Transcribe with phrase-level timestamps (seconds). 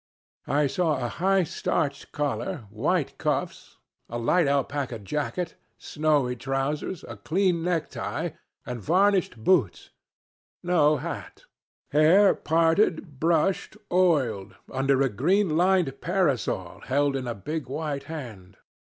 [0.47, 3.77] I saw a high starched collar, white cuffs,
[4.09, 8.29] a light alpaca jacket, snowy trousers, a clear necktie,
[8.65, 9.91] and varnished boots.
[10.63, 11.45] No hat.
[11.91, 18.57] Hair parted, brushed, oiled, under a green lined parasol held in a big white hand.